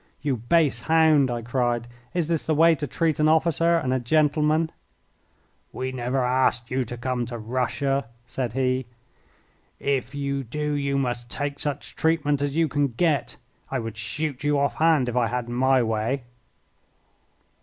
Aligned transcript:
"You 0.19 0.37
base 0.37 0.79
hound," 0.79 1.29
I 1.29 1.43
cried, 1.43 1.87
"is 2.15 2.27
this 2.27 2.43
the 2.43 2.55
way 2.55 2.73
to 2.73 2.87
treat 2.87 3.19
an 3.19 3.27
officer 3.27 3.77
and 3.77 3.93
a 3.93 3.99
gentleman?" 3.99 4.71
"We 5.71 5.91
never 5.91 6.25
asked 6.25 6.71
you 6.71 6.85
to 6.85 6.97
come 6.97 7.27
to 7.27 7.37
Russia," 7.37 8.07
said 8.25 8.53
he. 8.53 8.87
"If 9.79 10.15
you 10.15 10.43
do 10.43 10.73
you 10.73 10.97
must 10.97 11.29
take 11.29 11.59
such 11.59 11.95
treatment 11.95 12.41
as 12.41 12.57
you 12.57 12.67
can 12.67 12.87
get. 12.87 13.35
I 13.69 13.77
would 13.77 13.95
shoot 13.95 14.43
you 14.43 14.57
off 14.57 14.73
hand 14.73 15.07
if 15.07 15.15
I 15.15 15.27
had 15.27 15.47
my 15.47 15.83
way." 15.83 16.23